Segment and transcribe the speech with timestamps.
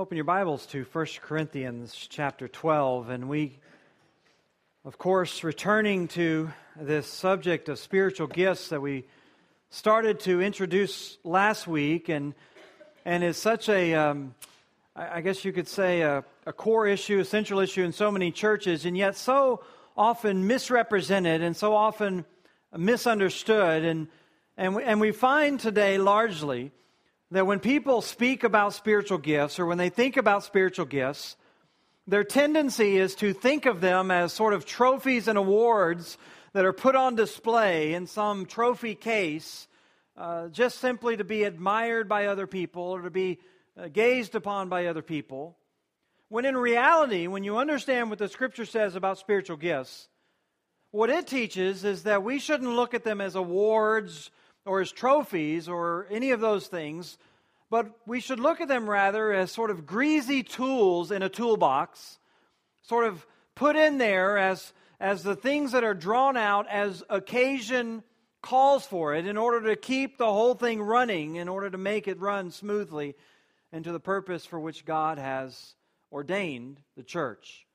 [0.00, 3.58] Open your Bibles to 1 Corinthians chapter 12, and we,
[4.84, 9.06] of course, returning to this subject of spiritual gifts that we
[9.70, 12.34] started to introduce last week, and
[13.04, 14.36] and is such a, um,
[14.94, 18.30] I guess you could say, a, a core issue, a central issue in so many
[18.30, 19.64] churches, and yet so
[19.96, 22.24] often misrepresented and so often
[22.72, 24.06] misunderstood, and
[24.56, 26.70] and we, and we find today largely
[27.30, 31.36] that when people speak about spiritual gifts or when they think about spiritual gifts,
[32.06, 36.16] their tendency is to think of them as sort of trophies and awards
[36.54, 39.68] that are put on display in some trophy case,
[40.16, 43.38] uh, just simply to be admired by other people or to be
[43.78, 45.56] uh, gazed upon by other people.
[46.30, 50.08] When in reality, when you understand what the scripture says about spiritual gifts,
[50.90, 54.30] what it teaches is that we shouldn't look at them as awards
[54.64, 57.18] or as trophies or any of those things,
[57.70, 62.18] but we should look at them rather as sort of greasy tools in a toolbox,
[62.82, 68.02] sort of put in there as, as the things that are drawn out as occasion
[68.40, 72.08] calls for it in order to keep the whole thing running, in order to make
[72.08, 73.14] it run smoothly
[73.72, 75.74] and to the purpose for which God has
[76.10, 77.66] ordained the church.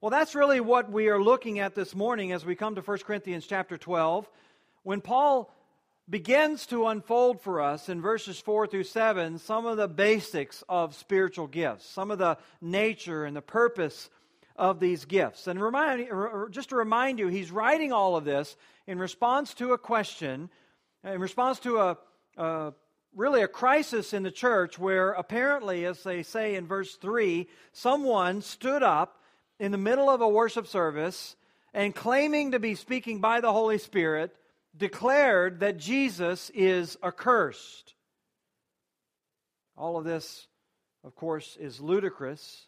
[0.00, 2.98] Well, that's really what we are looking at this morning as we come to 1
[3.00, 4.30] Corinthians chapter 12.
[4.82, 5.52] When Paul
[6.10, 10.96] begins to unfold for us in verses 4 through 7 some of the basics of
[10.96, 14.10] spiritual gifts, some of the nature and the purpose
[14.56, 15.46] of these gifts.
[15.46, 16.08] And remind,
[16.50, 18.56] just to remind you, he's writing all of this
[18.88, 20.50] in response to a question,
[21.04, 21.98] in response to a,
[22.36, 22.72] a
[23.14, 28.42] really a crisis in the church where apparently, as they say in verse 3, someone
[28.42, 29.22] stood up
[29.60, 31.36] in the middle of a worship service
[31.72, 34.34] and claiming to be speaking by the Holy Spirit
[34.76, 37.94] declared that Jesus is accursed.
[39.76, 40.46] All of this,
[41.04, 42.66] of course, is ludicrous,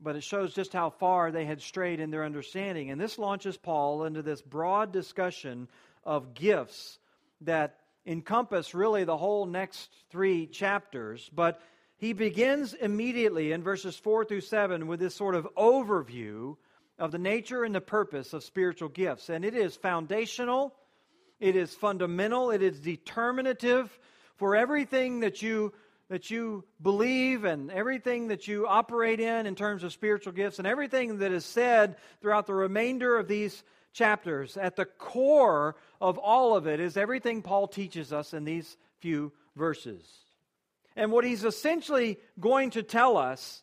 [0.00, 2.90] but it shows just how far they had strayed in their understanding.
[2.90, 5.68] And this launches Paul into this broad discussion
[6.04, 6.98] of gifts
[7.40, 11.30] that encompass really the whole next three chapters.
[11.34, 11.60] But
[11.96, 16.56] he begins immediately in verses 4 through 7 with this sort of overview
[16.98, 19.30] of the nature and the purpose of spiritual gifts.
[19.30, 20.74] And it is foundational
[21.44, 23.98] it is fundamental, it is determinative
[24.36, 25.74] for everything that you
[26.08, 30.66] that you believe and everything that you operate in in terms of spiritual gifts and
[30.66, 33.62] everything that is said throughout the remainder of these
[33.92, 38.76] chapters at the core of all of it is everything Paul teaches us in these
[39.00, 40.02] few verses.
[40.96, 43.62] And what he's essentially going to tell us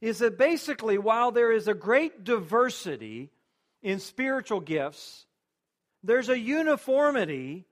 [0.00, 3.30] is that basically, while there is a great diversity
[3.82, 5.25] in spiritual gifts,
[6.02, 7.66] there's a uniformity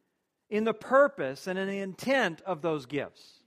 [0.50, 3.40] in the purpose and in the intent of those gifts.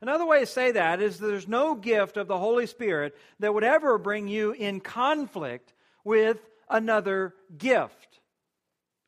[0.00, 3.64] Another way to say that is there's no gift of the Holy Spirit that would
[3.64, 5.72] ever bring you in conflict
[6.04, 8.20] with another gift.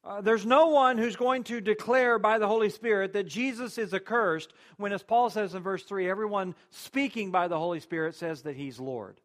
[0.02, 3.92] Uh, there's no one who's going to declare by the Holy Spirit that Jesus is
[3.92, 8.42] accursed when, as Paul says in verse 3, everyone speaking by the Holy Spirit says
[8.42, 9.20] that he's Lord.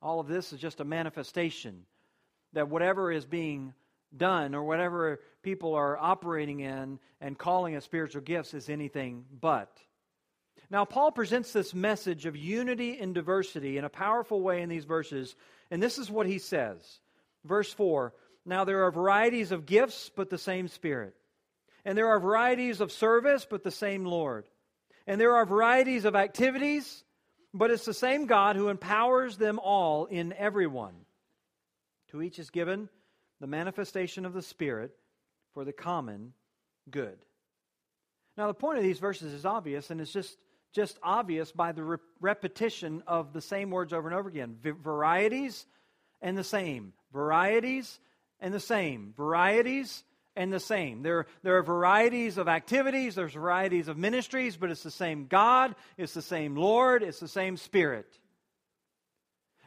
[0.00, 1.84] All of this is just a manifestation
[2.54, 3.74] that whatever is being
[4.16, 9.70] done or whatever people are operating in and calling as spiritual gifts is anything but.
[10.70, 14.84] Now, Paul presents this message of unity and diversity in a powerful way in these
[14.84, 15.34] verses,
[15.70, 17.00] and this is what he says.
[17.44, 18.12] Verse 4
[18.44, 21.14] Now there are varieties of gifts, but the same Spirit.
[21.84, 24.44] And there are varieties of service, but the same Lord.
[25.06, 27.02] And there are varieties of activities,
[27.54, 30.94] but it's the same God who empowers them all in everyone.
[32.08, 32.90] To each is given
[33.40, 34.92] the manifestation of the Spirit
[35.54, 36.32] for the common
[36.90, 37.18] good.
[38.36, 40.36] Now, the point of these verses is obvious, and it's just,
[40.72, 44.70] just obvious by the re- repetition of the same words over and over again v-
[44.70, 45.66] varieties
[46.22, 46.92] and the same.
[47.12, 47.98] Varieties
[48.40, 49.12] and the same.
[49.16, 50.04] Varieties
[50.36, 51.02] and the same.
[51.02, 55.74] There, there are varieties of activities, there's varieties of ministries, but it's the same God,
[55.96, 58.06] it's the same Lord, it's the same Spirit.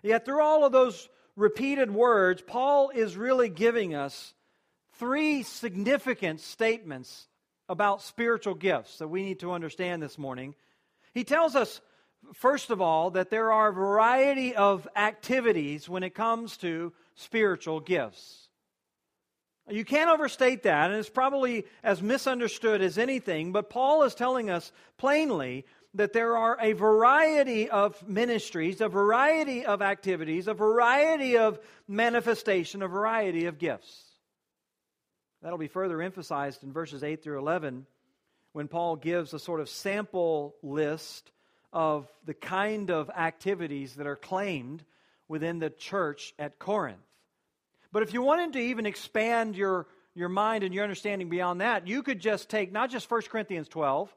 [0.01, 4.33] Yet, through all of those repeated words, Paul is really giving us
[4.93, 7.27] three significant statements
[7.69, 10.55] about spiritual gifts that we need to understand this morning.
[11.13, 11.81] He tells us,
[12.33, 17.79] first of all, that there are a variety of activities when it comes to spiritual
[17.79, 18.49] gifts.
[19.69, 24.49] You can't overstate that, and it's probably as misunderstood as anything, but Paul is telling
[24.49, 31.37] us plainly that there are a variety of ministries, a variety of activities, a variety
[31.37, 34.05] of manifestation, a variety of gifts.
[35.41, 37.85] That'll be further emphasized in verses 8 through 11
[38.53, 41.31] when Paul gives a sort of sample list
[41.73, 44.83] of the kind of activities that are claimed
[45.27, 46.99] within the church at Corinth.
[47.91, 51.87] But if you wanted to even expand your, your mind and your understanding beyond that,
[51.87, 54.13] you could just take not just 1 Corinthians 12,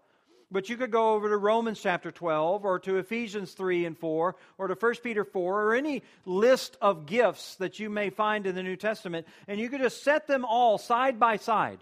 [0.54, 4.36] but you could go over to Romans chapter 12 or to Ephesians 3 and 4
[4.56, 8.54] or to 1 Peter 4 or any list of gifts that you may find in
[8.54, 11.80] the New Testament, and you could just set them all side by side.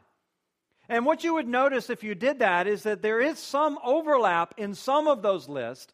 [0.89, 4.55] And what you would notice if you did that is that there is some overlap
[4.57, 5.93] in some of those lists,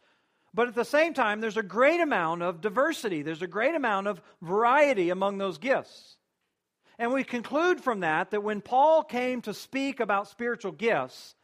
[0.54, 4.06] but at the same time, there's a great amount of diversity, there's a great amount
[4.06, 6.16] of variety among those gifts.
[6.96, 11.34] And we conclude from that that when Paul came to speak about spiritual gifts,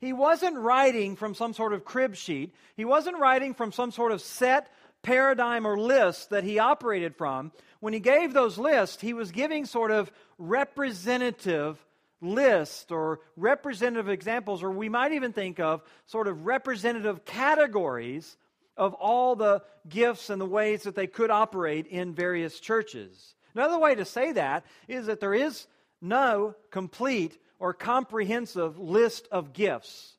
[0.00, 2.54] he wasn't writing from some sort of crib sheet.
[2.76, 4.70] He wasn't writing from some sort of set
[5.02, 7.52] paradigm or list that he operated from.
[7.80, 11.84] When he gave those lists, he was giving sort of representative
[12.20, 18.36] list or representative examples, or we might even think of sort of representative categories
[18.76, 23.34] of all the gifts and the ways that they could operate in various churches.
[23.54, 25.66] Another way to say that is that there is
[26.00, 30.16] no complete or comprehensive list of gifts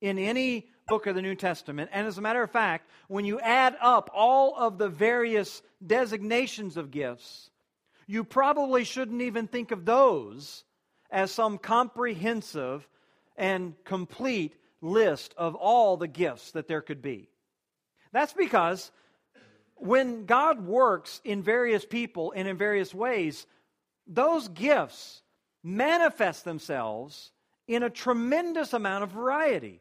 [0.00, 1.90] in any book of the New Testament.
[1.92, 6.76] And as a matter of fact, when you add up all of the various designations
[6.76, 7.50] of gifts,
[8.06, 10.64] you probably shouldn't even think of those
[11.10, 12.88] as some comprehensive
[13.36, 17.28] and complete list of all the gifts that there could be.
[18.12, 18.90] That's because
[19.76, 23.46] when God works in various people and in various ways,
[24.06, 25.22] those gifts
[25.62, 27.32] manifest themselves
[27.66, 29.80] in a tremendous amount of variety.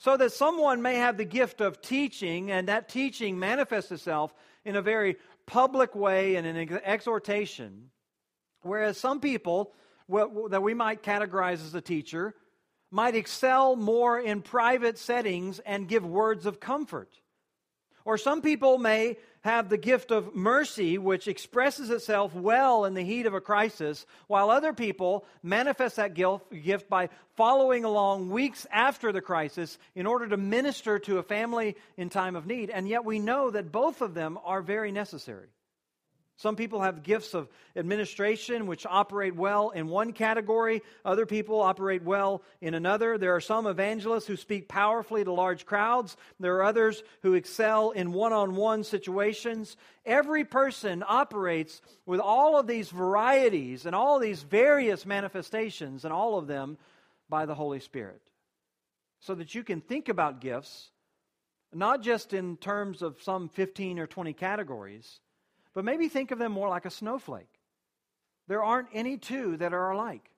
[0.00, 4.32] So that someone may have the gift of teaching, and that teaching manifests itself
[4.64, 7.90] in a very public way and an exhortation.
[8.62, 9.72] Whereas some people
[10.08, 12.34] that we might categorize as a teacher
[12.90, 17.12] might excel more in private settings and give words of comfort.
[18.08, 23.04] Or some people may have the gift of mercy, which expresses itself well in the
[23.04, 29.12] heat of a crisis, while other people manifest that gift by following along weeks after
[29.12, 32.70] the crisis in order to minister to a family in time of need.
[32.70, 35.48] And yet we know that both of them are very necessary.
[36.38, 40.82] Some people have gifts of administration, which operate well in one category.
[41.04, 43.18] Other people operate well in another.
[43.18, 46.16] There are some evangelists who speak powerfully to large crowds.
[46.38, 49.76] There are others who excel in one on one situations.
[50.06, 56.38] Every person operates with all of these varieties and all these various manifestations, and all
[56.38, 56.78] of them
[57.28, 58.22] by the Holy Spirit.
[59.18, 60.92] So that you can think about gifts,
[61.74, 65.18] not just in terms of some 15 or 20 categories
[65.78, 67.46] but maybe think of them more like a snowflake.
[68.48, 70.28] There aren't any two that are alike.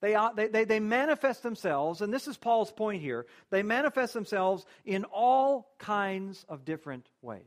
[0.00, 5.02] They, they, they, manifest themselves, and this is Paul's point here, they manifest themselves in
[5.02, 7.42] all kinds of different ways.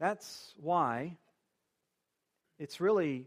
[0.00, 1.18] That's why
[2.58, 3.26] it's really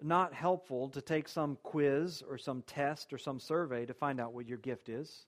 [0.00, 4.34] not helpful to take some quiz or some test or some survey to find out
[4.34, 5.26] what your gift is.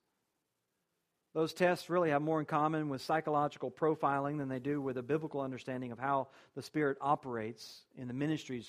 [1.39, 5.05] Those tests really have more in common with psychological profiling than they do with a
[5.05, 6.27] biblical understanding of how
[6.57, 8.69] the Spirit operates in the ministries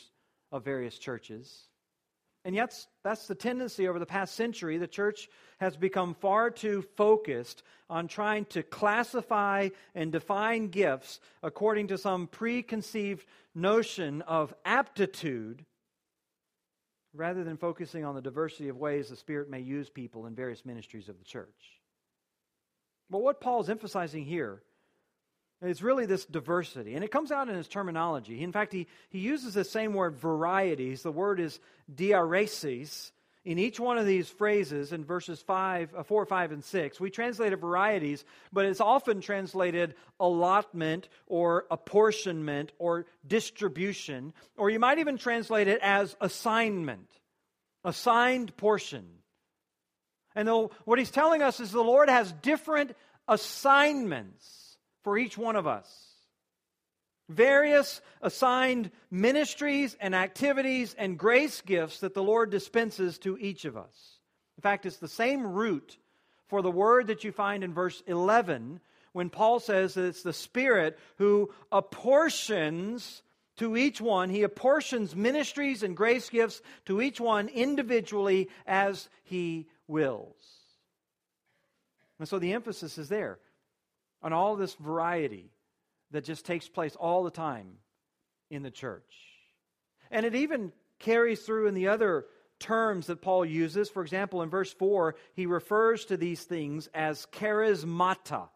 [0.51, 1.63] of various churches.
[2.45, 4.77] And yet, that's the tendency over the past century.
[4.77, 5.29] The church
[5.59, 12.27] has become far too focused on trying to classify and define gifts according to some
[12.27, 15.65] preconceived notion of aptitude
[17.15, 20.63] rather than focusing on the diversity of ways the Spirit may use people in various
[20.67, 21.78] ministries of the church.
[23.09, 24.61] But what Paul's emphasizing here
[25.61, 26.95] is really this diversity.
[26.95, 28.43] And it comes out in his terminology.
[28.43, 31.03] In fact, he, he uses the same word varieties.
[31.03, 31.59] The word is
[31.93, 33.11] diaresis.
[33.45, 37.09] In each one of these phrases, in verses five, uh, 4, 5, and 6, we
[37.09, 38.23] translate it varieties,
[38.53, 45.79] but it's often translated allotment or apportionment or distribution, or you might even translate it
[45.81, 47.07] as assignment,
[47.83, 49.05] assigned portion.
[50.39, 52.95] And what he's telling us is the Lord has different
[53.27, 55.89] assignments for each one of us.
[57.27, 63.75] Various assigned ministries and activities and grace gifts that the Lord dispenses to each of
[63.75, 64.19] us.
[64.57, 65.97] In fact, it's the same root
[66.47, 68.79] for the word that you find in verse 11
[69.11, 73.23] when Paul says that it's the Spirit who apportions
[73.57, 79.67] to each one, he apportions ministries and grace gifts to each one individually as he
[79.89, 80.37] wills.
[82.19, 83.39] And so the emphasis is there
[84.21, 85.51] on all this variety
[86.11, 87.77] that just takes place all the time
[88.49, 89.13] in the church.
[90.11, 92.25] And it even carries through in the other
[92.59, 93.89] terms that Paul uses.
[93.89, 98.49] For example, in verse 4, he refers to these things as charismata,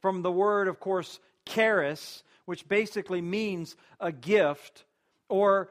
[0.00, 4.84] from the word, of course, charis, which basically means a gift,
[5.28, 5.70] or,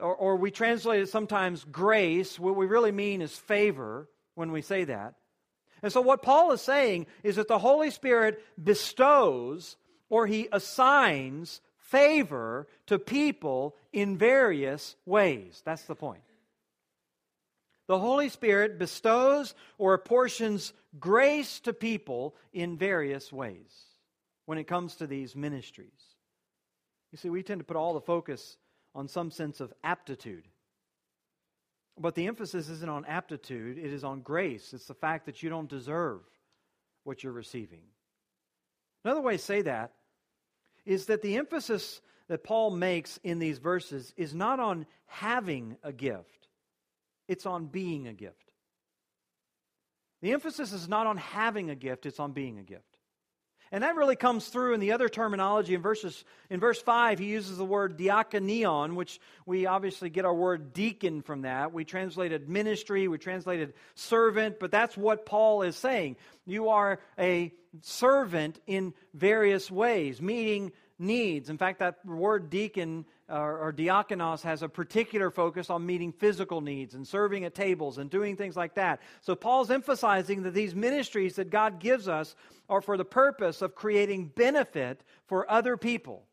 [0.00, 2.38] or, or we translate it sometimes grace.
[2.38, 5.14] What we really mean is favor when we say that.
[5.82, 9.76] And so, what Paul is saying is that the Holy Spirit bestows
[10.08, 15.62] or he assigns favor to people in various ways.
[15.64, 16.22] That's the point.
[17.88, 23.70] The Holy Spirit bestows or apportions grace to people in various ways
[24.46, 25.90] when it comes to these ministries.
[27.10, 28.56] You see, we tend to put all the focus
[28.94, 30.48] on some sense of aptitude.
[31.98, 34.72] But the emphasis isn't on aptitude, it is on grace.
[34.72, 36.20] It's the fact that you don't deserve
[37.04, 37.82] what you're receiving.
[39.04, 39.92] Another way to say that
[40.84, 45.92] is that the emphasis that Paul makes in these verses is not on having a
[45.92, 46.48] gift,
[47.28, 48.52] it's on being a gift.
[50.22, 52.91] The emphasis is not on having a gift, it's on being a gift.
[53.72, 57.24] And that really comes through in the other terminology in verses in verse 5 he
[57.24, 61.72] uses the word diakonion which we obviously get our word deacon from that.
[61.72, 66.16] We translated ministry, we translated servant, but that's what Paul is saying.
[66.44, 67.50] You are a
[67.80, 70.72] servant in various ways, meeting
[71.02, 71.50] needs.
[71.50, 76.12] In fact, that word deacon uh, or, or diakonos has a particular focus on meeting
[76.12, 79.00] physical needs and serving at tables and doing things like that.
[79.20, 82.34] So Paul's emphasizing that these ministries that God gives us
[82.68, 86.24] are for the purpose of creating benefit for other people.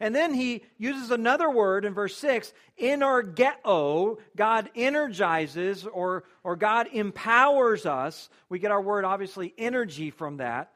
[0.00, 4.18] And then he uses another word in verse 6, energeo.
[4.36, 8.28] God energizes or, or God empowers us.
[8.48, 10.72] We get our word, obviously, energy from that.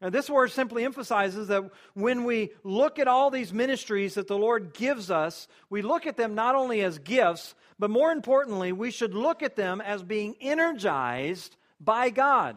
[0.00, 4.38] Now, this word simply emphasizes that when we look at all these ministries that the
[4.38, 8.90] Lord gives us, we look at them not only as gifts, but more importantly, we
[8.90, 12.56] should look at them as being energized by God.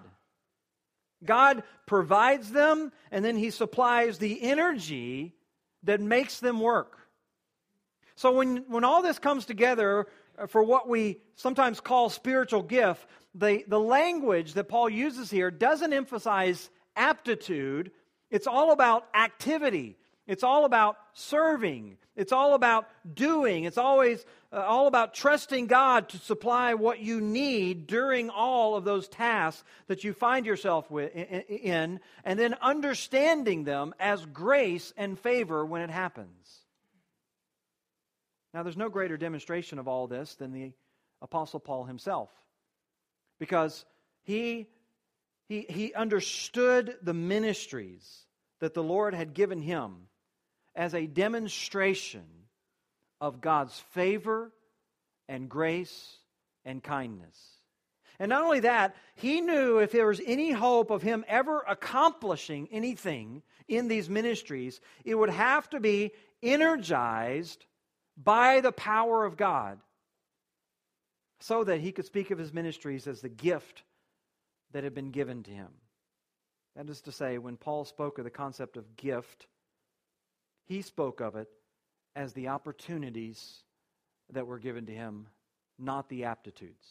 [1.24, 5.36] God provides them, and then He supplies the energy
[5.84, 6.98] that makes them work.
[8.16, 10.08] So, when, when all this comes together
[10.38, 15.52] uh, for what we sometimes call spiritual gift, the, the language that Paul uses here
[15.52, 17.92] doesn't emphasize aptitude,
[18.30, 19.98] it's all about activity.
[20.26, 21.98] It's all about serving.
[22.16, 23.66] It's all about doing.
[23.66, 28.86] It's always uh, all about trusting God to supply what you need during all of
[28.86, 35.20] those tasks that you find yourself with, in, and then understanding them as grace and
[35.20, 36.62] favor when it happens.
[38.54, 40.72] Now, there's no greater demonstration of all this than the
[41.22, 42.30] Apostle Paul himself,
[43.40, 43.86] because
[44.22, 44.68] he
[45.53, 48.25] he, he understood the ministries
[48.60, 50.07] that the Lord had given him
[50.75, 52.25] as a demonstration
[53.22, 54.51] of God's favor
[55.29, 56.17] and grace
[56.65, 57.38] and kindness.
[58.17, 62.67] And not only that, he knew if there was any hope of him ever accomplishing
[62.72, 67.63] anything in these ministries, it would have to be energized
[68.17, 69.79] by the power of God
[71.41, 73.83] so that he could speak of his ministries as the gift
[74.74, 75.70] that had been given to him.
[76.75, 79.48] That is to say, when Paul spoke of the concept of gift,
[80.65, 81.48] he spoke of it
[82.15, 83.63] as the opportunities
[84.32, 85.27] that were given to him,
[85.77, 86.88] not the aptitudes.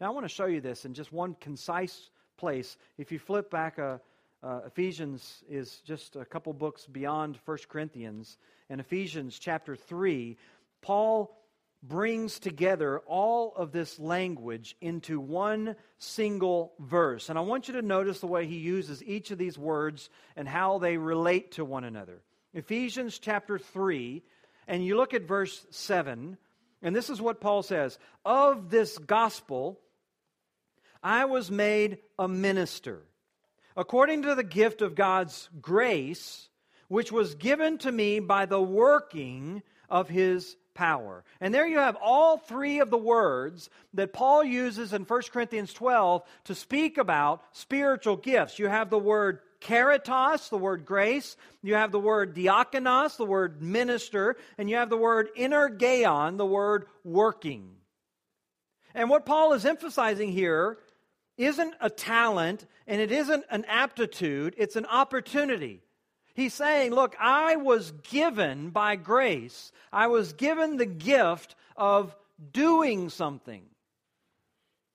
[0.00, 2.76] Now, I want to show you this in just one concise place.
[2.96, 3.98] If you flip back, uh,
[4.42, 8.38] uh, Ephesians is just a couple books beyond 1 Corinthians.
[8.70, 10.36] In Ephesians chapter 3,
[10.80, 11.36] Paul
[11.82, 17.28] brings together all of this language into one single verse.
[17.28, 20.46] And I want you to notice the way he uses each of these words and
[20.46, 22.20] how they relate to one another.
[22.52, 24.22] Ephesians chapter 3,
[24.68, 26.36] and you look at verse 7,
[26.82, 29.80] and this is what Paul says Of this gospel,
[31.02, 33.02] I was made a minister,
[33.76, 36.48] according to the gift of God's grace,
[36.88, 41.24] which was given to me by the working of his power.
[41.40, 45.72] And there you have all three of the words that Paul uses in 1 Corinthians
[45.72, 48.58] 12 to speak about spiritual gifts.
[48.58, 51.36] You have the word charitos, the word grace.
[51.62, 54.36] You have the word diakonos, the word minister.
[54.58, 57.70] And you have the word energeon, the word working.
[58.94, 60.78] And what Paul is emphasizing here
[61.36, 65.80] isn't a talent and it isn't an aptitude, it's an opportunity.
[66.40, 72.16] He's saying, Look, I was given by grace, I was given the gift of
[72.52, 73.62] doing something.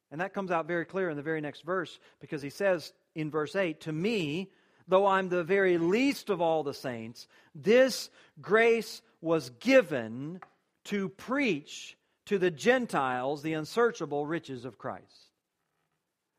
[0.09, 3.29] And that comes out very clear in the very next verse because he says in
[3.29, 4.49] verse 8, To me,
[4.87, 8.09] though I'm the very least of all the saints, this
[8.41, 10.41] grace was given
[10.85, 15.29] to preach to the Gentiles the unsearchable riches of Christ.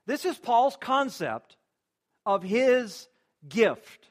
[0.05, 1.57] This is Paul's concept
[2.25, 3.07] of his
[3.49, 4.09] gift.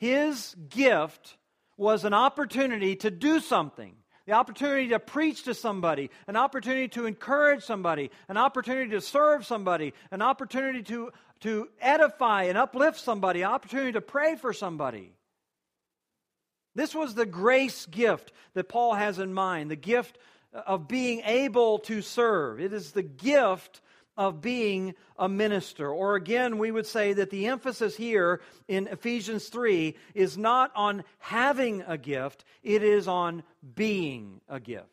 [0.00, 1.36] His gift
[1.76, 7.04] was an opportunity to do something, the opportunity to preach to somebody, an opportunity to
[7.04, 13.44] encourage somebody, an opportunity to serve somebody, an opportunity to, to edify and uplift somebody,
[13.44, 15.12] opportunity to pray for somebody.
[16.74, 20.16] This was the grace gift that Paul has in mind, the gift
[20.54, 22.58] of being able to serve.
[22.58, 23.82] It is the gift
[24.20, 25.88] of being a minister.
[25.88, 31.04] Or again, we would say that the emphasis here in Ephesians 3 is not on
[31.20, 33.42] having a gift, it is on
[33.74, 34.84] being a gift.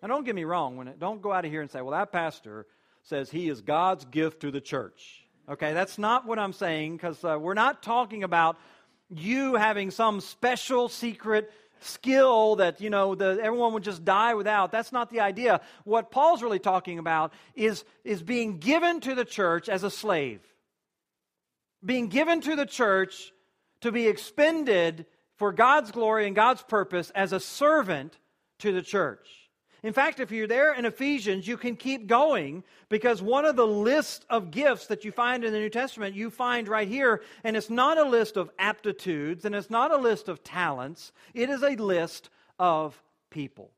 [0.00, 0.76] Now, don't get me wrong.
[0.76, 2.68] When it, don't go out of here and say, well, that pastor
[3.02, 5.26] says he is God's gift to the church.
[5.48, 8.56] Okay, that's not what I'm saying because uh, we're not talking about
[9.08, 14.72] you having some special secret skill that you know the, everyone would just die without.
[14.72, 15.60] That's not the idea.
[15.84, 20.40] What paul's really talking about is is being given to the church as a slave.
[21.84, 23.32] Being given to the church
[23.80, 25.06] to be expended
[25.36, 28.18] for god's glory and god's purpose as a servant
[28.58, 29.39] to the church
[29.82, 33.66] in fact, if you're there in Ephesians, you can keep going because one of the
[33.66, 37.56] list of gifts that you find in the New Testament, you find right here, and
[37.56, 41.62] it's not a list of aptitudes and it's not a list of talents, it is
[41.62, 43.70] a list of people.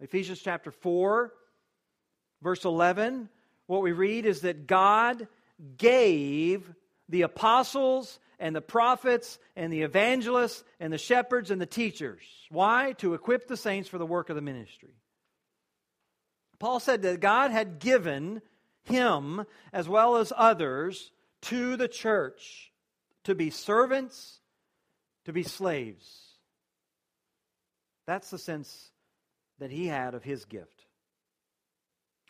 [0.00, 1.32] Ephesians chapter 4,
[2.42, 3.28] verse 11,
[3.66, 5.28] what we read is that God
[5.76, 6.68] gave
[7.08, 12.22] the apostles and the prophets and the evangelists and the shepherds and the teachers.
[12.50, 12.94] Why?
[12.98, 14.96] To equip the saints for the work of the ministry.
[16.62, 18.40] Paul said that God had given
[18.84, 22.70] him, as well as others, to the church
[23.24, 24.38] to be servants,
[25.24, 26.36] to be slaves.
[28.06, 28.92] That's the sense
[29.58, 30.84] that he had of his gift.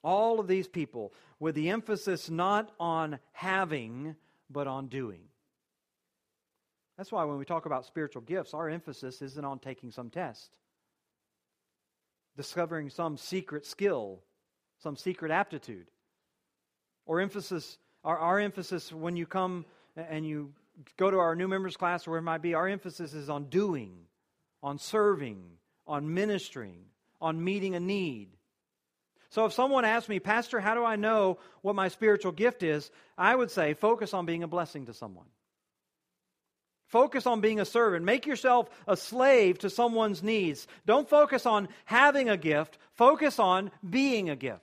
[0.02, 4.16] All of these people, with the emphasis not on having,
[4.48, 5.24] but on doing.
[6.96, 10.56] That's why when we talk about spiritual gifts, our emphasis isn't on taking some test
[12.36, 14.20] discovering some secret skill,
[14.82, 15.86] some secret aptitude.
[17.06, 19.64] Or emphasis, our, our emphasis when you come
[19.96, 20.52] and you
[20.96, 23.44] go to our new members class or where it might be, our emphasis is on
[23.44, 23.92] doing,
[24.62, 25.42] on serving,
[25.86, 26.84] on ministering,
[27.20, 28.28] on meeting a need.
[29.30, 32.90] So if someone asks me, Pastor, how do I know what my spiritual gift is?
[33.16, 35.26] I would say focus on being a blessing to someone.
[36.92, 38.04] Focus on being a servant.
[38.04, 40.68] Make yourself a slave to someone's needs.
[40.84, 44.60] Don't focus on having a gift, focus on being a gift.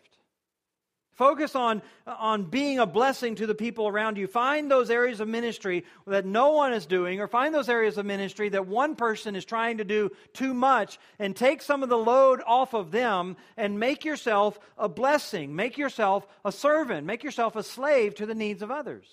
[1.14, 4.28] Focus on, on being a blessing to the people around you.
[4.28, 8.06] Find those areas of ministry that no one is doing, or find those areas of
[8.06, 11.98] ministry that one person is trying to do too much, and take some of the
[11.98, 15.56] load off of them and make yourself a blessing.
[15.56, 17.08] Make yourself a servant.
[17.08, 19.08] Make yourself a slave to the needs of others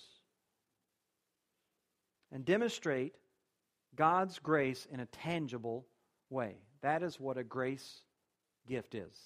[2.37, 3.15] and demonstrate
[3.95, 5.87] God's grace in a tangible
[6.29, 6.53] way.
[6.83, 8.01] That is what a grace
[8.67, 9.17] gift is.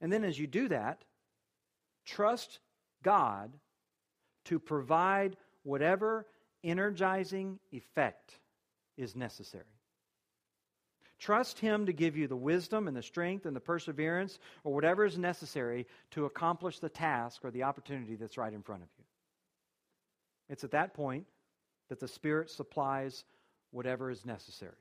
[0.00, 1.02] And then as you do that,
[2.04, 2.60] trust
[3.02, 3.50] God
[4.44, 6.28] to provide whatever
[6.62, 8.38] energizing effect
[8.96, 9.64] is necessary.
[11.18, 15.04] Trust Him to give you the wisdom and the strength and the perseverance or whatever
[15.04, 18.95] is necessary to accomplish the task or the opportunity that's right in front of you.
[20.48, 21.26] It's at that point
[21.88, 23.24] that the Spirit supplies
[23.70, 24.72] whatever is necessary.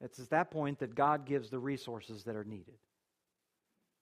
[0.00, 2.74] It's at that point that God gives the resources that are needed.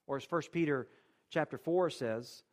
[0.07, 0.87] Or as 1 Peter
[1.29, 2.43] chapter 4 says,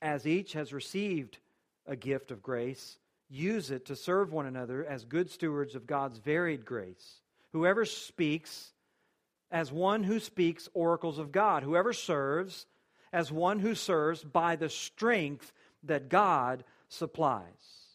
[0.00, 1.38] as each has received
[1.86, 6.18] a gift of grace, use it to serve one another as good stewards of God's
[6.18, 7.20] varied grace.
[7.52, 8.72] Whoever speaks,
[9.50, 11.62] as one who speaks oracles of God.
[11.62, 12.66] Whoever serves,
[13.12, 15.52] as one who serves by the strength
[15.84, 17.86] that God supplies.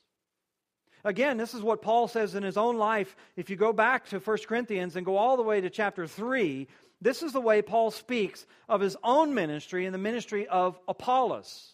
[1.04, 3.16] Again, this is what Paul says in his own life.
[3.36, 6.68] If you go back to 1 Corinthians and go all the way to chapter 3,
[7.02, 11.74] this is the way Paul speaks of his own ministry and the ministry of Apollos.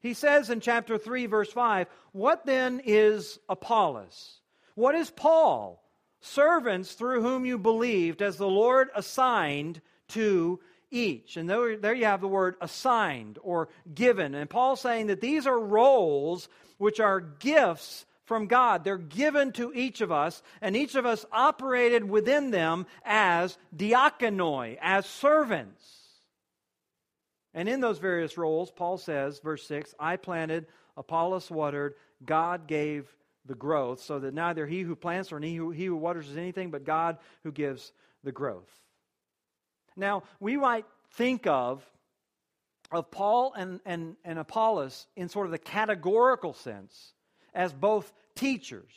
[0.00, 4.40] He says in chapter 3, verse 5, What then is Apollos?
[4.74, 5.82] What is Paul?
[6.20, 11.36] Servants through whom you believed, as the Lord assigned to each.
[11.36, 14.34] And there, you have the word assigned or given.
[14.34, 18.84] And Paul's saying that these are roles which are gifts from God.
[18.84, 24.78] They're given to each of us, and each of us operated within them as diakonoi,
[24.80, 25.82] as servants.
[27.54, 31.94] And in those various roles, Paul says, verse 6, I planted, Apollos watered,
[32.24, 33.06] God gave
[33.46, 36.36] the growth, so that neither he who plants or he who, he who waters is
[36.36, 37.92] anything but God who gives
[38.24, 38.68] the growth.
[39.96, 41.84] Now, we might think of,
[42.90, 47.12] of Paul and, and, and Apollos in sort of the categorical sense
[47.54, 48.92] as both teachers.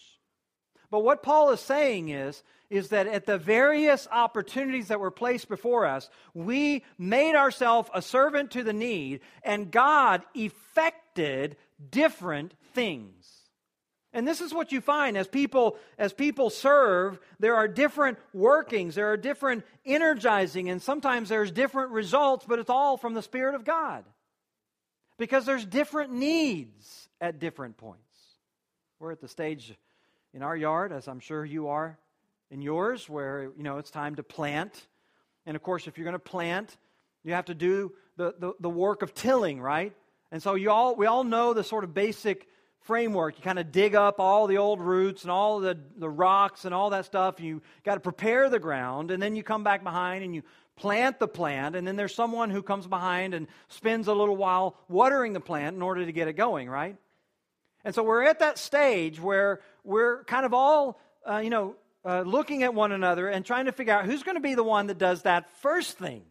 [0.92, 5.48] But what Paul is saying is, is that at the various opportunities that were placed
[5.48, 11.58] before us, we made ourselves a servant to the need, and God effected
[11.90, 13.39] different things.
[14.12, 18.96] And this is what you find as people as people serve, there are different workings,
[18.96, 23.56] there are different energizing and sometimes there's different results, but it's all from the spirit
[23.56, 24.04] of God.
[25.18, 28.02] Because there's different needs at different points.
[29.00, 29.76] We're at the stage
[30.34, 31.98] in our yard as I'm sure you are
[32.50, 34.88] in yours where you know it's time to plant.
[35.46, 36.76] And of course, if you're going to plant,
[37.24, 39.94] you have to do the, the, the work of tilling, right?
[40.32, 42.48] And so you all we all know the sort of basic
[42.82, 43.38] framework.
[43.38, 46.74] You kind of dig up all the old roots and all the, the rocks and
[46.74, 47.40] all that stuff.
[47.40, 50.44] You got to prepare the ground, and then you come back behind and you
[50.76, 54.78] plant the plant, and then there's someone who comes behind and spends a little while
[54.88, 56.96] watering the plant in order to get it going, right?
[57.84, 62.22] And so we're at that stage where we're kind of all, uh, you know, uh,
[62.22, 64.88] looking at one another and trying to figure out who's going to be the one
[64.88, 66.24] that does that first thing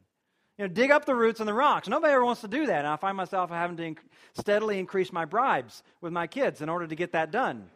[0.58, 1.88] you know, dig up the roots and the rocks.
[1.88, 2.78] Nobody ever wants to do that.
[2.80, 3.98] And I find myself having to inc-
[4.34, 7.70] steadily increase my bribes with my kids in order to get that done.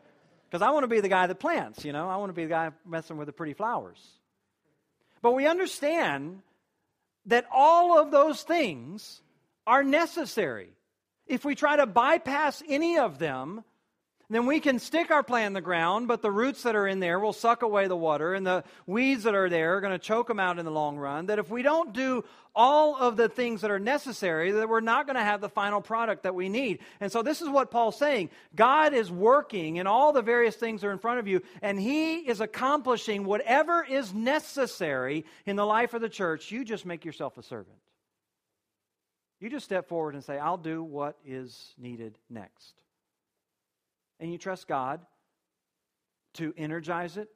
[0.51, 2.43] Because I want to be the guy that plants, you know, I want to be
[2.43, 4.05] the guy messing with the pretty flowers.
[5.23, 6.43] But we understand
[7.27, 9.23] that all of those things
[9.67, 10.71] are necessary.
[11.29, 13.63] If we try to bypass any of them,
[14.35, 17.01] then we can stick our plant in the ground, but the roots that are in
[17.01, 19.99] there will suck away the water, and the weeds that are there are going to
[19.99, 21.27] choke them out in the long run.
[21.27, 25.07] That if we don't do all of the things that are necessary, that we're not
[25.07, 26.79] going to have the final product that we need.
[27.01, 28.31] And so this is what Paul's saying.
[28.55, 32.19] God is working, and all the various things are in front of you, and He
[32.19, 36.51] is accomplishing whatever is necessary in the life of the church.
[36.51, 37.79] You just make yourself a servant.
[39.41, 42.75] You just step forward and say, I'll do what is needed next
[44.23, 45.01] and you trust God
[46.35, 47.29] to energize it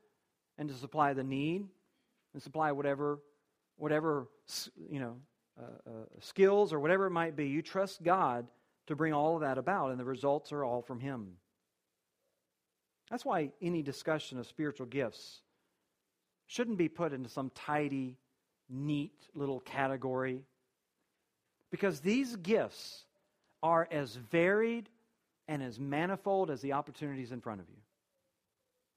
[0.57, 1.67] and to supply the need
[2.33, 3.19] and supply whatever
[3.77, 4.29] whatever
[4.89, 5.17] you know
[5.61, 8.47] uh, uh, skills or whatever it might be you trust god
[8.87, 11.33] to bring all of that about and the results are all from him.
[13.11, 15.43] That's why any discussion of spiritual gifts
[16.47, 18.17] shouldn't be put into some tidy
[18.71, 20.43] neat little category
[21.71, 23.05] because these gifts
[23.63, 24.89] are as varied
[25.49, 27.77] and as manifold as the opportunities in front of you.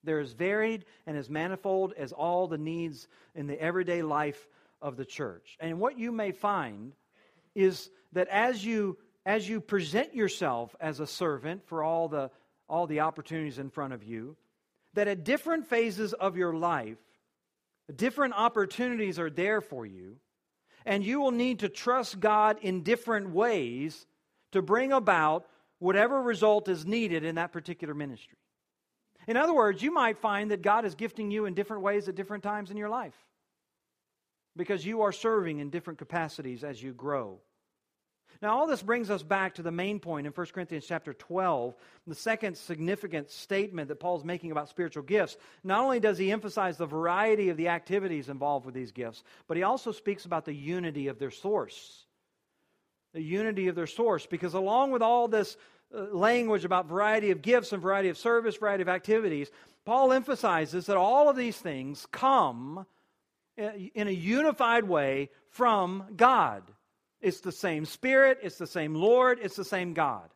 [0.03, 4.47] They're as varied and as manifold as all the needs in the everyday life
[4.81, 5.57] of the church.
[5.59, 6.93] And what you may find
[7.55, 12.31] is that as you as you present yourself as a servant for all the
[12.69, 14.37] all the opportunities in front of you,
[14.93, 16.97] that at different phases of your life,
[17.95, 20.17] different opportunities are there for you,
[20.85, 24.05] and you will need to trust God in different ways
[24.51, 25.45] to bring about
[25.79, 28.37] whatever result is needed in that particular ministry.
[29.27, 32.15] In other words, you might find that God is gifting you in different ways at
[32.15, 33.15] different times in your life
[34.55, 37.39] because you are serving in different capacities as you grow.
[38.41, 41.75] Now, all this brings us back to the main point in 1 Corinthians chapter 12,
[42.07, 45.35] the second significant statement that Paul's making about spiritual gifts.
[45.63, 49.57] Not only does he emphasize the variety of the activities involved with these gifts, but
[49.57, 52.05] he also speaks about the unity of their source
[53.13, 54.25] the unity of their source.
[54.25, 55.57] Because along with all this
[55.93, 59.49] uh, language about variety of gifts and variety of service, variety of activities,
[59.85, 62.85] Paul emphasizes that all of these things come
[63.59, 66.63] uh, in a unified way from God.
[67.21, 70.29] It's the same Spirit, it's the same Lord, it's the same God.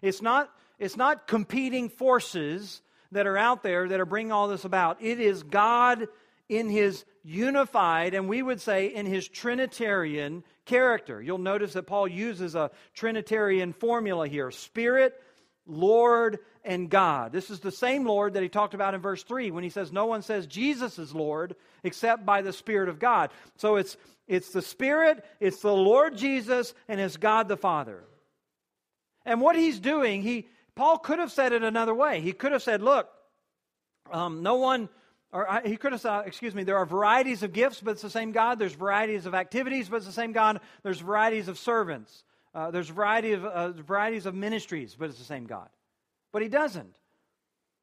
[0.00, 2.80] It's not, it's not competing forces
[3.10, 5.02] that are out there that are bringing all this about.
[5.02, 6.08] It is God
[6.48, 11.20] in his unified, and we would say in his Trinitarian character.
[11.20, 15.20] You'll notice that Paul uses a Trinitarian formula here Spirit,
[15.66, 17.32] Lord, and God.
[17.32, 19.92] This is the same Lord that he talked about in verse 3 when he says,
[19.92, 23.30] No one says Jesus is Lord except by the Spirit of God.
[23.56, 23.96] So it's,
[24.26, 28.04] it's the Spirit, it's the Lord Jesus, and it's God the Father.
[29.24, 32.20] And what he's doing, he Paul could have said it another way.
[32.20, 33.08] He could have said, Look,
[34.10, 34.88] um, no one
[35.32, 38.58] or he criticized, excuse me, there are varieties of gifts, but it's the same God.
[38.58, 40.60] There's varieties of activities, but it's the same God.
[40.82, 42.24] There's varieties of servants.
[42.54, 45.68] Uh, there's variety of, uh, varieties of ministries, but it's the same God.
[46.32, 46.94] But he doesn't.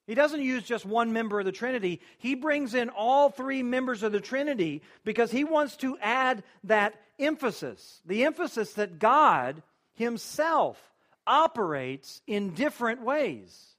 [0.06, 2.02] He doesn't use just one member of the Trinity.
[2.18, 6.96] He brings in all three members of the Trinity because he wants to add that
[7.20, 9.62] emphasis the emphasis that God
[9.94, 10.82] himself
[11.28, 13.76] operates in different ways.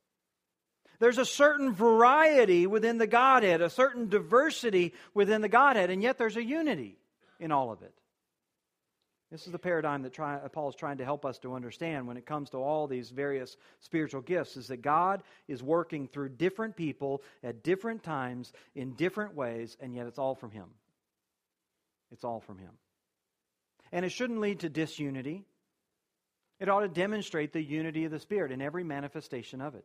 [1.00, 6.18] There's a certain variety within the Godhead, a certain diversity within the Godhead, and yet
[6.18, 6.98] there's a unity
[7.40, 7.94] in all of it.
[9.30, 12.16] This is the paradigm that try, Paul is trying to help us to understand when
[12.16, 16.76] it comes to all these various spiritual gifts is that God is working through different
[16.76, 20.66] people at different times in different ways, and yet it's all from Him.
[22.10, 22.72] It's all from Him.
[23.92, 25.44] And it shouldn't lead to disunity.
[26.58, 29.84] It ought to demonstrate the unity of the Spirit in every manifestation of it.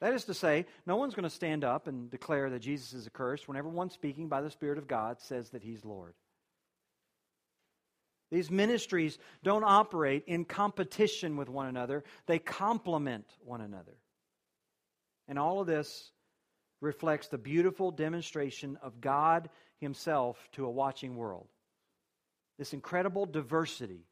[0.00, 3.06] That is to say, no one's going to stand up and declare that Jesus is
[3.06, 6.14] accursed when everyone speaking by the Spirit of God says that He's Lord.
[8.30, 13.96] These ministries don't operate in competition with one another, they complement one another.
[15.26, 16.12] And all of this
[16.80, 21.48] reflects the beautiful demonstration of God Himself to a watching world.
[22.58, 24.04] This incredible diversity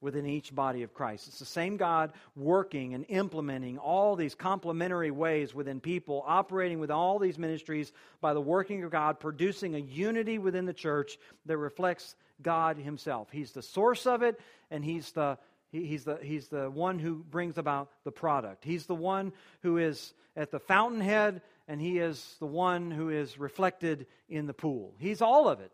[0.00, 1.28] within each body of Christ.
[1.28, 6.90] It's the same God working and implementing all these complementary ways within people, operating with
[6.90, 11.58] all these ministries by the working of God, producing a unity within the church that
[11.58, 13.28] reflects God Himself.
[13.30, 15.38] He's the source of it, and He's the
[15.72, 18.64] He's the, he's the one who brings about the product.
[18.64, 19.32] He's the one
[19.62, 24.54] who is at the fountainhead, and he is the one who is reflected in the
[24.54, 24.94] pool.
[24.98, 25.70] He's all of it.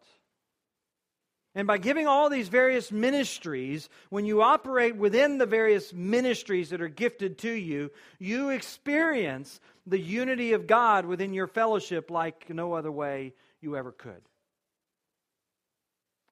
[1.57, 6.83] And by giving all these various ministries, when you operate within the various ministries that
[6.83, 12.75] are gifted to you, you experience the unity of God within your fellowship like no
[12.75, 14.21] other way you ever could.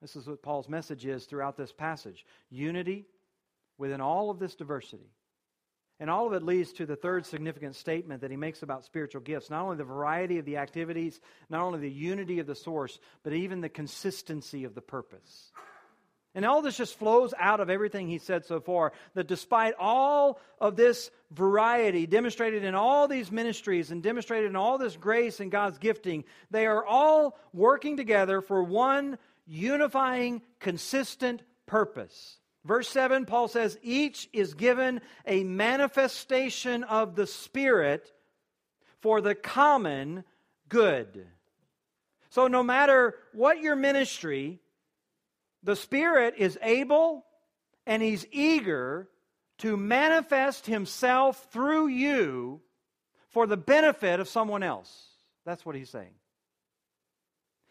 [0.02, 3.06] This is what Paul's message is throughout this passage unity
[3.78, 5.10] within all of this diversity.
[6.00, 9.20] And all of it leads to the third significant statement that he makes about spiritual
[9.20, 12.98] gifts not only the variety of the activities, not only the unity of the source,
[13.22, 15.52] but even the consistency of the purpose.
[16.34, 18.92] And all this just flows out of everything he said so far.
[19.14, 24.76] That despite all of this variety demonstrated in all these ministries and demonstrated in all
[24.76, 32.38] this grace and God's gifting, they are all working together for one unifying, consistent purpose.
[32.64, 38.10] Verse 7, Paul says, each is given a manifestation of the Spirit
[39.00, 40.24] for the common
[40.68, 41.26] good.
[42.30, 44.60] So, no matter what your ministry,
[45.62, 47.24] the Spirit is able
[47.86, 49.08] and He's eager
[49.58, 52.60] to manifest Himself through you
[53.28, 54.90] for the benefit of someone else.
[55.44, 56.14] That's what He's saying.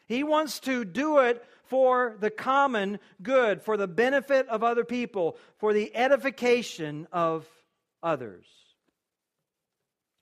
[0.05, 5.37] He wants to do it for the common good, for the benefit of other people,
[5.57, 7.47] for the edification of
[8.01, 8.45] others.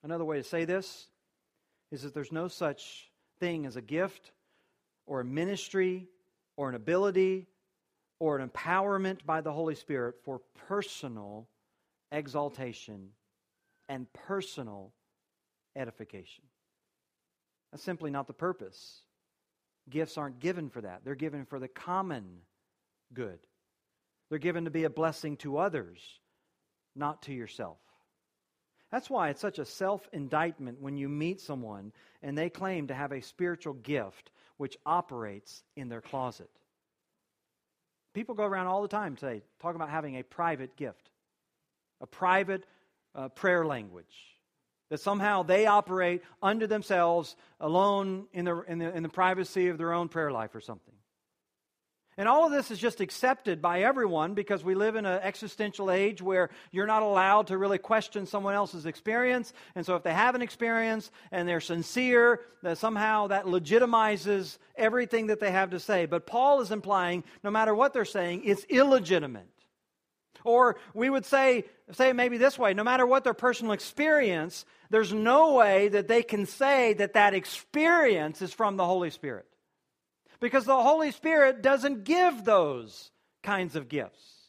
[0.04, 1.08] Another way to say this
[1.92, 4.32] is that there's no such thing as a gift
[5.06, 6.08] or a ministry
[6.58, 7.48] or an ability
[8.20, 11.48] or an empowerment by the Holy Spirit for personal
[12.12, 13.10] exaltation
[13.90, 14.94] and personal
[15.76, 16.44] edification.
[17.72, 19.02] That's simply not the purpose
[19.92, 22.40] Gifts aren't given for that, they're given for the common
[23.14, 23.40] good.
[24.30, 26.00] They're given to be a blessing to others,
[26.96, 27.78] not to yourself.
[28.90, 31.92] That's why it's such a self indictment when you meet someone
[32.24, 36.50] and they claim to have a spiritual gift which operates in their closet.
[38.14, 41.10] People go around all the time today talking about having a private gift,
[42.02, 42.66] a private
[43.16, 44.31] uh, prayer language
[44.92, 49.78] that somehow they operate under themselves, alone in the, in, the, in the privacy of
[49.78, 50.94] their own prayer life or something.
[52.18, 55.90] And all of this is just accepted by everyone because we live in an existential
[55.90, 59.54] age where you're not allowed to really question someone else's experience.
[59.76, 65.28] And so if they have an experience and they're sincere, that somehow that legitimizes everything
[65.28, 66.06] that they have to say.
[66.06, 69.48] But Paul is implying no matter what they're saying, it's illegitimate.
[70.44, 74.66] Or we would say, say it maybe this way no matter what their personal experience,
[74.90, 79.46] there's no way that they can say that that experience is from the Holy Spirit.
[80.40, 83.12] Because the Holy Spirit doesn't give those
[83.44, 84.42] kinds of gifts.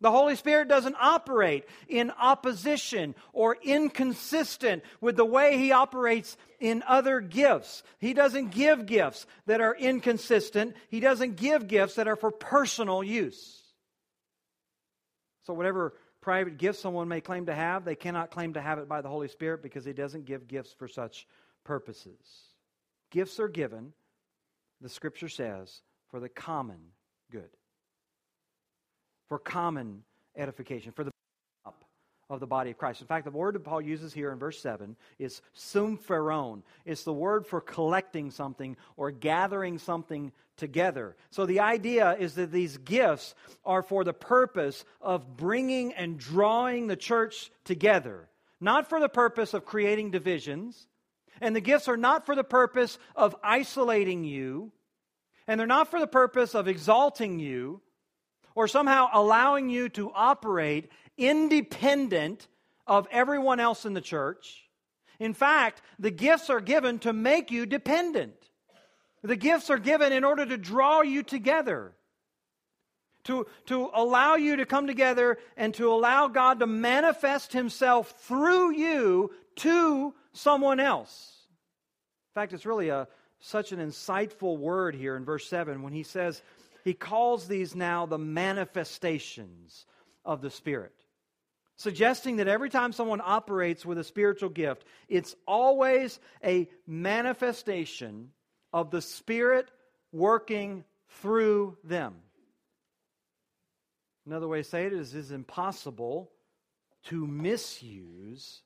[0.00, 6.82] The Holy Spirit doesn't operate in opposition or inconsistent with the way He operates in
[6.86, 7.82] other gifts.
[8.00, 10.76] He doesn't give gifts that are inconsistent.
[10.90, 13.63] He doesn't give gifts that are for personal use.
[15.44, 18.88] So, whatever private gift someone may claim to have, they cannot claim to have it
[18.88, 21.26] by the Holy Spirit because He doesn't give gifts for such
[21.64, 22.48] purposes.
[23.10, 23.92] Gifts are given,
[24.80, 26.78] the Scripture says, for the common
[27.30, 27.50] good,
[29.28, 30.02] for common
[30.36, 31.10] edification, for the
[32.30, 33.00] of the body of Christ.
[33.00, 36.62] In fact, the word that Paul uses here in verse 7 is sympheron.
[36.84, 41.16] It's the word for collecting something or gathering something together.
[41.30, 43.34] So the idea is that these gifts
[43.64, 48.28] are for the purpose of bringing and drawing the church together,
[48.60, 50.86] not for the purpose of creating divisions.
[51.40, 54.72] And the gifts are not for the purpose of isolating you.
[55.46, 57.82] And they're not for the purpose of exalting you
[58.54, 62.48] or somehow allowing you to operate independent
[62.86, 64.64] of everyone else in the church.
[65.18, 68.34] In fact, the gifts are given to make you dependent.
[69.22, 71.92] The gifts are given in order to draw you together,
[73.24, 78.72] to, to allow you to come together and to allow God to manifest Himself through
[78.72, 81.46] you to someone else.
[82.30, 83.06] In fact, it's really a,
[83.38, 86.42] such an insightful word here in verse 7 when he says,
[86.82, 89.86] he calls these now the manifestations
[90.24, 91.03] of the Spirit
[91.76, 98.30] suggesting that every time someone operates with a spiritual gift, it's always a manifestation
[98.72, 99.70] of the Spirit
[100.12, 100.84] working
[101.20, 102.14] through them.
[104.26, 106.30] Another way to say it is it's impossible
[107.04, 108.62] to misuse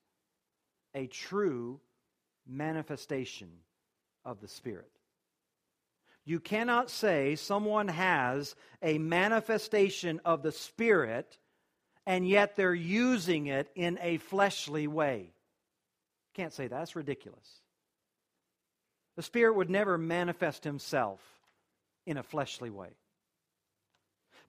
[0.95, 1.81] a true
[2.47, 3.51] manifestation
[4.25, 4.91] of the Spirit.
[6.25, 11.39] You cannot say someone has a manifestation of the Spirit
[12.09, 15.31] and yet they're using it in a fleshly way.
[16.33, 16.79] Can't say that.
[16.79, 17.47] That's ridiculous.
[19.17, 21.21] The Spirit would never manifest Himself
[22.07, 22.97] in a fleshly way.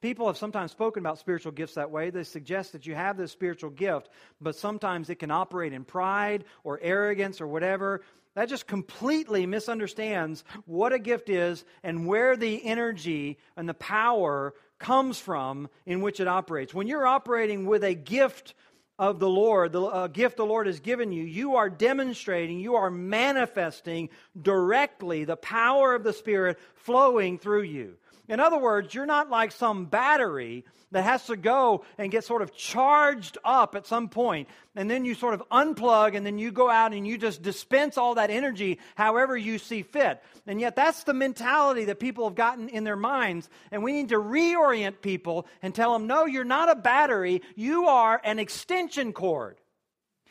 [0.02, 2.12] People have sometimes spoken about spiritual gifts that way.
[2.12, 4.08] They suggest that you have this spiritual gift,
[4.40, 8.00] but sometimes it can operate in pride or arrogance or whatever.
[8.36, 14.54] That just completely misunderstands what a gift is and where the energy and the power
[14.80, 16.74] comes from in which it operates.
[16.74, 18.56] When you're operating with a gift
[18.98, 22.90] of the Lord, the gift the Lord has given you, you are demonstrating, you are
[22.90, 24.10] manifesting
[24.42, 27.96] directly the power of the Spirit flowing through you.
[28.30, 32.42] In other words, you're not like some battery that has to go and get sort
[32.42, 36.52] of charged up at some point, and then you sort of unplug, and then you
[36.52, 40.22] go out and you just dispense all that energy however you see fit.
[40.48, 44.10] And yet, that's the mentality that people have gotten in their minds, and we need
[44.10, 49.12] to reorient people and tell them, no, you're not a battery, you are an extension
[49.12, 49.58] cord.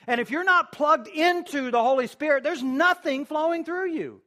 [0.07, 4.23] And if you're not plugged into the Holy Spirit, there's nothing flowing through you.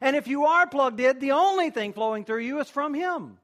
[0.00, 3.38] And if you are plugged in, the only thing flowing through you is from Him.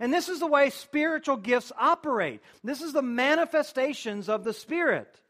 [0.00, 2.40] And this is the way spiritual gifts operate.
[2.64, 5.20] This is the manifestations of the Spirit.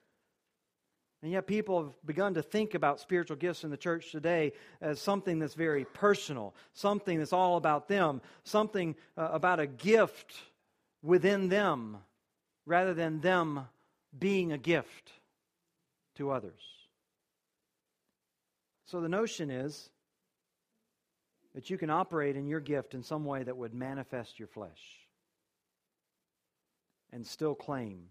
[1.22, 5.00] And yet, people have begun to think about spiritual gifts in the church today as
[5.00, 10.34] something that's very personal, something that's all about them, something uh, about a gift
[11.00, 11.98] within them,
[12.66, 13.68] rather than them
[14.18, 15.12] being a gift
[16.16, 16.60] to others.
[18.86, 19.90] So the notion is
[21.54, 24.80] that you can operate in your gift in some way that would manifest your flesh
[27.12, 28.04] and still claim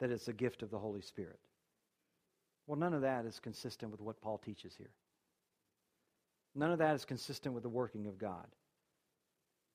[0.00, 1.38] that it's a gift of the Holy Spirit.
[2.66, 4.90] Well, none of that is consistent with what Paul teaches here.
[6.54, 8.46] None of that is consistent with the working of God.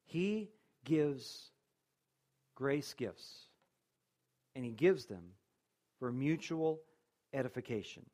[0.06, 0.50] He
[0.84, 1.52] gives
[2.56, 3.48] grace gifts,
[4.56, 5.24] and He gives them
[5.98, 6.82] for mutual
[7.34, 8.06] edification.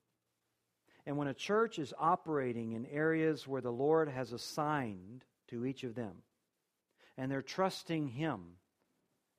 [1.06, 5.84] And when a church is operating in areas where the Lord has assigned to each
[5.84, 6.14] of them,
[7.18, 8.42] and they're trusting Him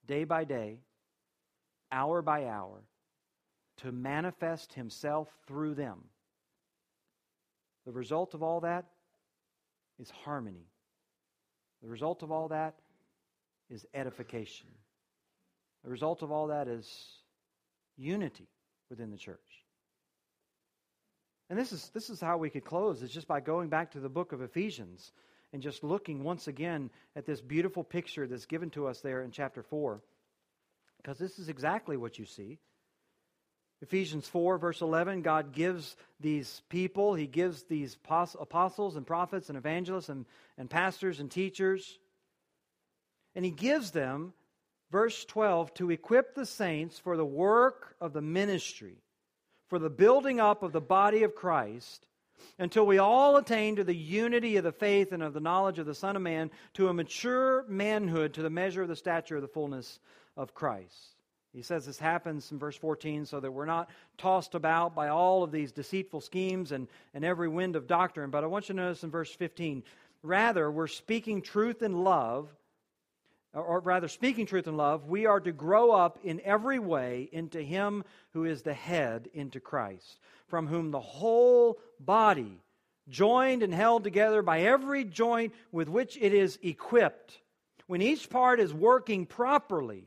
[0.06, 0.80] day by day,
[1.92, 2.82] hour by hour,
[3.78, 6.00] to manifest Himself through them,
[7.86, 8.84] the result of all that
[9.98, 10.66] is harmony.
[11.82, 12.74] The result of all that
[13.70, 14.68] is edification.
[15.84, 16.86] The result of all that is
[17.96, 18.48] unity
[18.90, 19.38] within the church.
[21.50, 24.00] And this is, this is how we could close, is just by going back to
[24.00, 25.10] the book of Ephesians
[25.52, 29.32] and just looking once again at this beautiful picture that's given to us there in
[29.32, 30.00] chapter 4.
[30.98, 32.58] Because this is exactly what you see.
[33.82, 39.58] Ephesians 4, verse 11, God gives these people, He gives these apostles and prophets and
[39.58, 41.98] evangelists and, and pastors and teachers,
[43.34, 44.34] and He gives them,
[44.92, 48.98] verse 12, to equip the saints for the work of the ministry
[49.70, 52.06] for the building up of the body of Christ
[52.58, 55.86] until we all attain to the unity of the faith and of the knowledge of
[55.86, 59.42] the Son of Man, to a mature manhood, to the measure of the stature of
[59.42, 60.00] the fullness
[60.36, 61.14] of Christ.
[61.52, 65.42] He says this happens in verse 14 so that we're not tossed about by all
[65.42, 68.30] of these deceitful schemes and, and every wind of doctrine.
[68.30, 69.82] But I want you to notice in verse 15
[70.22, 72.48] rather, we're speaking truth in love
[73.52, 77.60] or rather, speaking truth in love, we are to grow up in every way into
[77.60, 82.60] Him who is the head, into Christ, from whom the whole body,
[83.08, 87.40] joined and held together by every joint with which it is equipped,
[87.86, 90.06] when each part is working properly,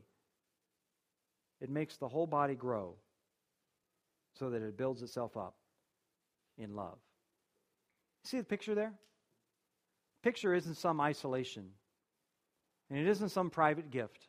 [1.59, 2.95] it makes the whole body grow
[4.39, 5.55] so that it builds itself up
[6.57, 6.97] in love.
[8.23, 8.93] See the picture there?
[10.23, 11.69] picture isn't some isolation,
[12.89, 14.27] and it isn't some private gift,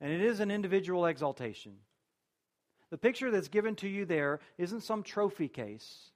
[0.00, 1.72] and it is an individual exaltation.
[2.90, 6.10] The picture that's given to you there isn't some trophy case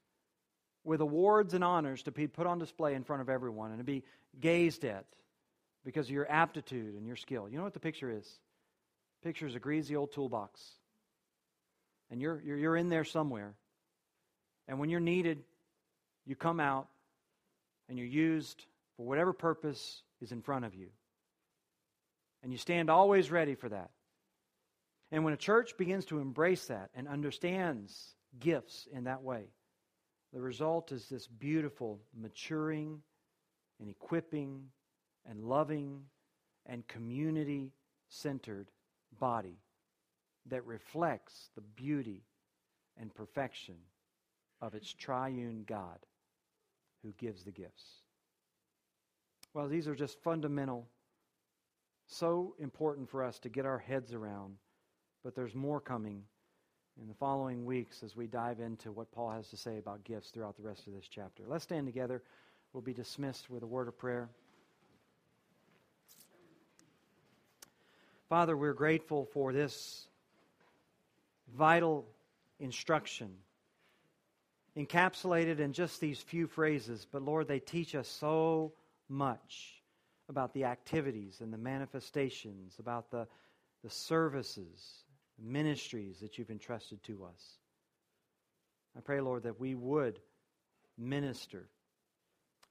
[0.84, 3.84] with awards and honors to be put on display in front of everyone and to
[3.84, 4.04] be
[4.40, 5.04] gazed at
[5.84, 7.48] because of your aptitude and your skill.
[7.48, 8.26] You know what the picture is?
[9.20, 10.60] The picture is a greasy old toolbox.
[12.10, 13.54] And you're, you're, you're in there somewhere.
[14.68, 15.42] And when you're needed,
[16.26, 16.88] you come out
[17.88, 18.64] and you're used
[18.96, 20.88] for whatever purpose is in front of you.
[22.42, 23.90] And you stand always ready for that.
[25.12, 29.50] And when a church begins to embrace that and understands gifts in that way,
[30.32, 33.02] the result is this beautiful maturing
[33.80, 34.66] and equipping
[35.28, 36.02] and loving
[36.66, 37.72] and community
[38.08, 38.70] centered
[39.18, 39.58] body
[40.46, 42.22] that reflects the beauty
[42.98, 43.76] and perfection
[44.60, 45.98] of its triune God
[47.02, 47.84] who gives the gifts.
[49.54, 50.86] Well, these are just fundamental,
[52.10, 54.56] so important for us to get our heads around,
[55.22, 56.22] but there's more coming
[57.00, 60.30] in the following weeks as we dive into what Paul has to say about gifts
[60.30, 61.44] throughout the rest of this chapter.
[61.46, 62.22] Let's stand together.
[62.72, 64.28] We'll be dismissed with a word of prayer.
[68.28, 70.06] Father, we're grateful for this
[71.56, 72.06] vital
[72.58, 73.30] instruction
[74.76, 78.72] encapsulated in just these few phrases, but Lord, they teach us so
[79.08, 79.79] much
[80.30, 83.26] about the activities and the manifestations, about the,
[83.82, 85.04] the services,
[85.38, 87.58] the ministries that you've entrusted to us.
[88.96, 90.20] I pray, Lord, that we would
[90.96, 91.68] minister.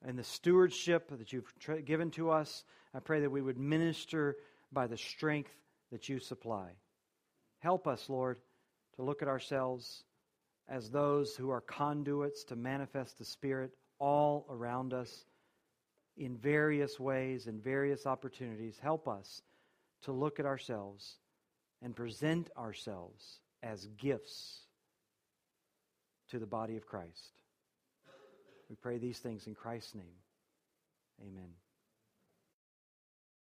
[0.04, 4.38] And the stewardship that you've tra- given to us, I pray that we would minister
[4.72, 5.52] by the strength
[5.92, 6.70] that you supply.
[7.60, 8.40] Help us, Lord,
[8.96, 10.04] to look at ourselves
[10.70, 15.26] as those who are conduits to manifest the Spirit all around us
[16.20, 18.78] in various ways and various opportunities.
[18.78, 19.42] Help us
[20.04, 21.18] to look at ourselves
[21.82, 24.66] and present ourselves as gifts
[26.30, 27.42] to the body of Christ.
[28.70, 30.20] We pray these things in Christ's name.
[31.22, 31.50] Amen.